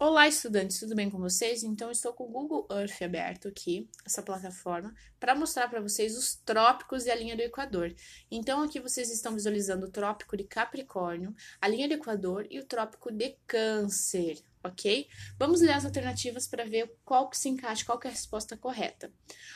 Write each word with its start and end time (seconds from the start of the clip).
Olá, 0.00 0.28
estudantes, 0.28 0.78
tudo 0.78 0.94
bem 0.94 1.10
com 1.10 1.18
vocês? 1.18 1.64
Então, 1.64 1.90
estou 1.90 2.12
com 2.12 2.22
o 2.22 2.30
Google 2.30 2.68
Earth 2.70 3.02
aberto 3.02 3.48
aqui, 3.48 3.90
essa 4.06 4.22
plataforma, 4.22 4.94
para 5.18 5.34
mostrar 5.34 5.66
para 5.66 5.80
vocês 5.80 6.16
os 6.16 6.36
trópicos 6.36 7.04
e 7.04 7.10
a 7.10 7.16
linha 7.16 7.34
do 7.34 7.42
Equador. 7.42 7.92
Então, 8.30 8.62
aqui 8.62 8.78
vocês 8.78 9.10
estão 9.10 9.34
visualizando 9.34 9.86
o 9.86 9.90
trópico 9.90 10.36
de 10.36 10.44
Capricórnio, 10.44 11.34
a 11.60 11.66
linha 11.66 11.88
do 11.88 11.94
Equador 11.94 12.46
e 12.48 12.60
o 12.60 12.64
trópico 12.64 13.10
de 13.10 13.34
Câncer, 13.44 14.40
ok? 14.62 15.08
Vamos 15.36 15.62
ler 15.62 15.72
as 15.72 15.84
alternativas 15.84 16.46
para 16.46 16.64
ver 16.64 16.94
qual 17.04 17.28
que 17.28 17.36
se 17.36 17.48
encaixa, 17.48 17.84
qual 17.84 17.98
que 17.98 18.06
é 18.06 18.10
a 18.10 18.14
resposta 18.14 18.56
correta. 18.56 19.12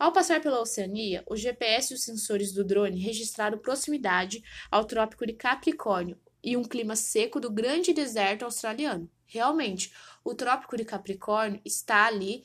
Ao 0.00 0.12
passar 0.12 0.40
pela 0.40 0.60
Oceania, 0.60 1.22
o 1.28 1.36
GPS 1.36 1.92
e 1.92 1.96
os 1.96 2.02
sensores 2.02 2.52
do 2.52 2.64
drone 2.64 2.98
registraram 2.98 3.56
proximidade 3.56 4.42
ao 4.68 4.84
trópico 4.84 5.24
de 5.24 5.34
Capricórnio 5.34 6.18
e 6.44 6.56
um 6.56 6.62
clima 6.62 6.94
seco 6.94 7.40
do 7.40 7.50
grande 7.50 7.94
deserto 7.94 8.44
australiano. 8.44 9.10
Realmente, 9.26 9.92
o 10.22 10.34
Trópico 10.34 10.76
de 10.76 10.84
Capricórnio 10.84 11.60
está 11.64 12.06
ali 12.06 12.44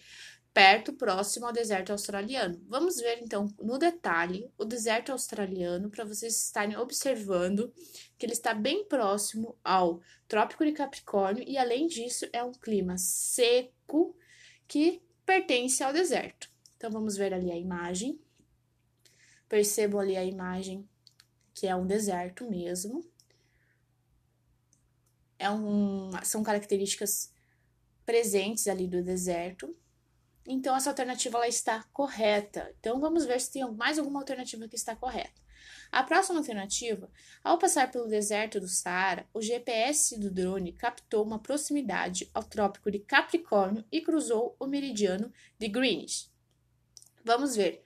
perto, 0.53 0.93
próximo 0.93 1.45
ao 1.45 1.53
deserto 1.53 1.91
australiano. 1.91 2.59
Vamos 2.67 2.97
ver 2.97 3.19
então 3.21 3.53
no 3.61 3.77
detalhe 3.77 4.49
o 4.57 4.65
deserto 4.65 5.11
australiano 5.11 5.89
para 5.89 6.05
vocês 6.05 6.45
estarem 6.45 6.77
observando 6.77 7.71
que 8.17 8.25
ele 8.25 8.33
está 8.33 8.53
bem 8.53 8.85
próximo 8.85 9.57
ao 9.63 10.01
Trópico 10.27 10.65
de 10.65 10.71
Capricórnio 10.71 11.43
e 11.47 11.57
além 11.57 11.87
disso 11.87 12.25
é 12.33 12.43
um 12.43 12.53
clima 12.53 12.97
seco 12.97 14.15
que 14.67 15.01
pertence 15.25 15.83
ao 15.83 15.93
deserto. 15.93 16.49
Então 16.77 16.89
vamos 16.89 17.15
ver 17.15 17.33
ali 17.33 17.51
a 17.51 17.57
imagem. 17.57 18.19
Percebam 19.47 19.99
ali 19.99 20.15
a 20.15 20.23
imagem 20.23 20.87
que 21.53 21.67
é 21.67 21.75
um 21.75 21.85
deserto 21.85 22.49
mesmo 22.49 23.03
é 25.39 25.49
um, 25.49 26.11
são 26.23 26.43
características 26.43 27.33
presentes 28.05 28.67
ali 28.67 28.87
do 28.87 29.01
deserto. 29.01 29.75
Então, 30.45 30.75
essa 30.75 30.89
alternativa 30.89 31.37
ela 31.37 31.47
está 31.47 31.83
correta. 31.93 32.73
Então, 32.79 32.99
vamos 32.99 33.25
ver 33.25 33.39
se 33.39 33.51
tem 33.51 33.71
mais 33.71 33.97
alguma 33.97 34.19
alternativa 34.19 34.67
que 34.67 34.75
está 34.75 34.95
correta. 34.95 35.39
A 35.91 36.03
próxima 36.03 36.39
alternativa, 36.39 37.09
ao 37.43 37.57
passar 37.57 37.91
pelo 37.91 38.07
deserto 38.07 38.59
do 38.59 38.67
Saara, 38.67 39.27
o 39.33 39.41
GPS 39.41 40.19
do 40.19 40.29
drone 40.29 40.73
captou 40.73 41.23
uma 41.23 41.39
proximidade 41.39 42.29
ao 42.33 42.43
trópico 42.43 42.91
de 42.91 42.99
Capricórnio 42.99 43.83
e 43.91 44.01
cruzou 44.01 44.55
o 44.59 44.67
meridiano 44.67 45.31
de 45.57 45.67
Greenwich. 45.67 46.29
Vamos 47.23 47.55
ver. 47.55 47.83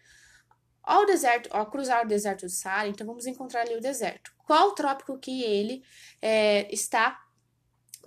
Ao 0.82 1.06
deserto, 1.06 1.50
ao 1.52 1.70
cruzar 1.70 2.04
o 2.04 2.08
deserto 2.08 2.46
do 2.46 2.50
Saara, 2.50 2.90
então 2.90 3.08
vamos 3.08 3.26
encontrar 3.26 3.62
ali 3.62 3.76
o 3.76 3.82
deserto. 3.82 4.34
Qual 4.46 4.70
o 4.70 4.76
trópico 4.76 5.18
que 5.18 5.42
ele 5.42 5.82
é, 6.22 6.74
está 6.74 7.23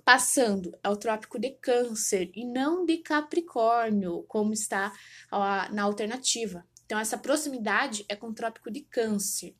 passando 0.07 0.71
ao 0.81 0.95
trópico 0.95 1.37
de 1.37 1.49
Câncer 1.49 2.31
e 2.33 2.45
não 2.45 2.85
de 2.85 2.99
Capricórnio, 2.99 4.23
como 4.29 4.53
está 4.53 4.93
na 5.69 5.83
alternativa. 5.83 6.65
Então, 6.85 6.97
essa 6.97 7.17
proximidade 7.17 8.05
é 8.07 8.15
com 8.15 8.27
o 8.27 8.33
trópico 8.33 8.71
de 8.71 8.79
Câncer. 8.79 9.53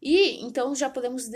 E 0.00 0.40
então 0.44 0.72
já 0.72 0.88
podemos 0.88 1.28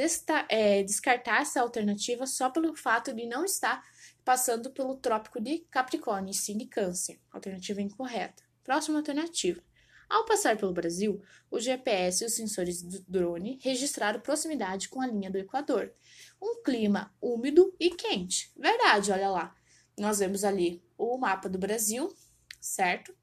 é, 0.48 0.84
descartar 0.84 1.42
essa 1.42 1.60
alternativa 1.60 2.24
só 2.24 2.48
pelo 2.48 2.76
fato 2.76 3.12
de 3.12 3.26
não 3.26 3.44
estar 3.44 3.82
passando 4.24 4.70
pelo 4.70 4.96
trópico 4.96 5.40
de 5.40 5.66
Capricórnio, 5.68 6.30
e 6.30 6.34
sim 6.34 6.56
de 6.56 6.66
Câncer. 6.66 7.18
Alternativa 7.32 7.82
incorreta. 7.82 8.44
Próxima 8.62 8.98
alternativa. 8.98 9.60
Ao 10.08 10.24
passar 10.24 10.56
pelo 10.56 10.72
Brasil, 10.72 11.20
o 11.50 11.58
GPS 11.58 12.22
e 12.22 12.26
os 12.26 12.34
sensores 12.34 12.82
do 12.82 13.00
drone 13.08 13.58
registraram 13.62 14.20
proximidade 14.20 14.88
com 14.88 15.00
a 15.00 15.06
linha 15.06 15.30
do 15.30 15.38
Equador. 15.38 15.92
Um 16.40 16.62
clima 16.62 17.12
úmido 17.20 17.74
e 17.78 17.90
quente. 17.90 18.52
Verdade, 18.56 19.10
olha 19.10 19.28
lá. 19.28 19.54
Nós 19.98 20.18
vemos 20.20 20.44
ali 20.44 20.82
o 20.96 21.18
mapa 21.18 21.48
do 21.48 21.58
Brasil, 21.58 22.14
certo? 22.60 23.14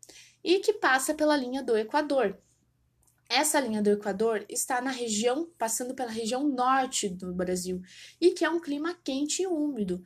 E 0.43 0.59
que 0.59 0.73
passa 0.73 1.13
pela 1.13 1.37
linha 1.37 1.63
do 1.63 1.77
Equador. 1.77 2.37
Essa 3.29 3.59
linha 3.59 3.81
do 3.81 3.89
Equador 3.89 4.45
está 4.49 4.81
na 4.81 4.91
região, 4.91 5.49
passando 5.57 5.95
pela 5.95 6.11
região 6.11 6.47
norte 6.47 7.07
do 7.07 7.33
Brasil, 7.33 7.81
e 8.19 8.31
que 8.31 8.43
é 8.43 8.49
um 8.49 8.59
clima 8.59 8.93
quente 9.03 9.41
e 9.41 9.47
úmido. 9.47 10.05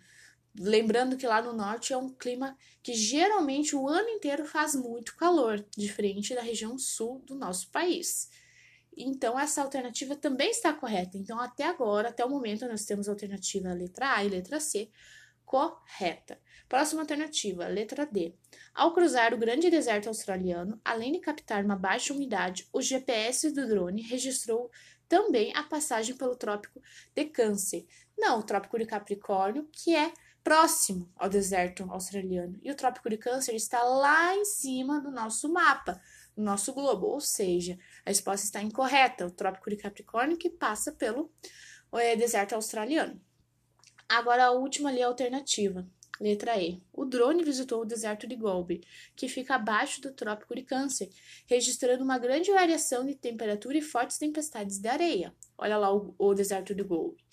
Lembrando 0.60 1.18
que 1.18 1.28
lá 1.28 1.42
no 1.42 1.54
norte 1.54 1.94
é 1.94 1.98
um 1.98 2.10
clima 2.10 2.58
que 2.82 2.94
geralmente 2.94 3.76
o 3.76 3.88
ano 3.88 4.10
inteiro 4.10 4.46
faz 4.46 4.74
muito 4.76 5.16
calor, 5.16 5.64
diferente 5.78 6.34
da 6.34 6.42
região 6.42 6.78
sul 6.80 7.20
do 7.26 7.36
nosso 7.36 7.70
país. 7.70 8.30
Então, 8.96 9.40
essa 9.40 9.62
alternativa 9.62 10.16
também 10.16 10.50
está 10.50 10.74
correta. 10.74 11.18
Então, 11.18 11.40
até 11.40 11.66
agora, 11.66 12.10
até 12.10 12.26
o 12.26 12.30
momento, 12.30 12.68
nós 12.68 12.86
temos 12.86 13.08
a 13.08 13.12
alternativa 13.12 13.72
letra 13.72 14.16
A 14.16 14.26
e 14.26 14.30
letra 14.30 14.60
C 14.60 14.90
correta. 15.46 16.38
Próxima 16.68 17.02
alternativa, 17.02 17.68
letra 17.68 18.06
D. 18.06 18.34
Ao 18.74 18.94
cruzar 18.94 19.34
o 19.34 19.38
grande 19.38 19.70
deserto 19.70 20.08
australiano, 20.08 20.82
além 20.84 21.14
de 21.14 21.20
captar 21.20 21.64
uma 21.64 21.76
baixa 21.76 22.14
umidade, 22.14 22.68
o 22.74 22.82
GPS 22.82 23.52
do 23.52 23.66
drone 23.66 24.02
registrou 24.02 24.70
também 25.08 25.56
a 25.56 25.64
passagem 25.64 26.18
pelo 26.18 26.36
trópico 26.36 26.82
de 27.16 27.26
Câncer. 27.26 27.86
Não, 28.18 28.40
o 28.40 28.44
trópico 28.44 28.78
de 28.78 28.86
Capricórnio, 28.86 29.70
que 29.72 29.96
é 29.96 30.12
próximo 30.48 31.12
ao 31.18 31.28
deserto 31.28 31.84
australiano. 31.92 32.58
E 32.64 32.72
o 32.72 32.76
Trópico 32.76 33.10
de 33.10 33.18
Câncer 33.18 33.54
está 33.54 33.84
lá 33.84 34.34
em 34.34 34.46
cima 34.46 35.02
do 35.02 35.12
nosso 35.12 35.52
mapa, 35.52 36.02
do 36.38 36.42
nosso 36.42 36.74
globo. 36.74 37.06
Ou 37.08 37.20
seja, 37.20 37.78
a 38.06 38.10
resposta 38.10 38.46
está 38.46 38.62
incorreta. 38.62 39.28
O 39.28 39.32
Trópico 39.32 39.70
de 39.70 39.76
Capricórnio 39.76 40.38
que 40.38 40.50
passa 40.50 40.94
pelo 40.94 41.30
é, 41.96 42.16
deserto 42.16 42.56
australiano. 42.56 43.22
Agora 44.08 44.46
a 44.46 44.52
última 44.52 44.88
ali, 44.88 45.04
a 45.04 45.08
alternativa. 45.08 45.86
Letra 46.18 46.58
E. 46.58 46.82
O 46.94 47.04
drone 47.04 47.44
visitou 47.44 47.82
o 47.82 47.86
deserto 47.86 48.26
de 48.26 48.38
Gobi, 48.38 48.82
que 49.18 49.28
fica 49.28 49.56
abaixo 49.56 50.00
do 50.00 50.14
Trópico 50.14 50.56
de 50.56 50.64
Câncer, 50.64 51.10
registrando 51.46 52.06
uma 52.06 52.18
grande 52.18 52.54
variação 52.54 53.06
de 53.06 53.16
temperatura 53.16 53.78
e 53.78 53.82
fortes 53.82 54.18
tempestades 54.18 54.80
de 54.80 54.88
areia. 54.88 55.36
Olha 55.58 55.78
lá 55.78 55.94
o, 55.94 56.16
o 56.18 56.34
deserto 56.34 56.74
de 56.74 56.84
Gobi. 56.84 57.27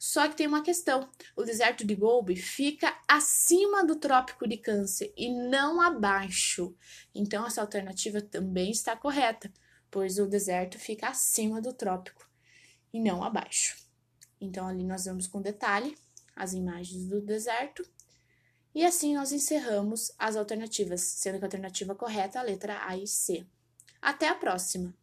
Só 0.00 0.26
que 0.26 0.34
tem 0.34 0.46
uma 0.46 0.62
questão: 0.62 1.10
o 1.36 1.44
deserto 1.44 1.86
de 1.86 1.94
Gobi 1.94 2.34
fica 2.34 2.98
acima 3.06 3.84
do 3.84 3.96
trópico 3.96 4.48
de 4.48 4.56
Câncer 4.56 5.12
e 5.14 5.28
não 5.28 5.78
abaixo. 5.78 6.74
Então, 7.14 7.46
essa 7.46 7.60
alternativa 7.60 8.22
também 8.22 8.70
está 8.70 8.96
correta, 8.96 9.52
pois 9.90 10.18
o 10.18 10.26
deserto 10.26 10.78
fica 10.78 11.08
acima 11.08 11.60
do 11.60 11.74
trópico 11.74 12.26
e 12.90 12.98
não 12.98 13.22
abaixo. 13.22 13.76
Então, 14.40 14.66
ali 14.66 14.84
nós 14.84 15.04
vemos 15.04 15.26
com 15.26 15.42
detalhe 15.42 15.94
as 16.34 16.54
imagens 16.54 17.06
do 17.06 17.20
deserto. 17.20 17.86
E 18.74 18.86
assim 18.86 19.14
nós 19.14 19.32
encerramos 19.32 20.12
as 20.18 20.34
alternativas, 20.34 21.02
sendo 21.02 21.38
que 21.38 21.44
a 21.44 21.46
alternativa 21.46 21.94
correta 21.94 22.38
é 22.38 22.40
a 22.40 22.44
letra 22.44 22.86
A 22.86 22.96
e 22.96 23.06
C. 23.06 23.46
Até 24.00 24.28
a 24.28 24.34
próxima! 24.34 24.94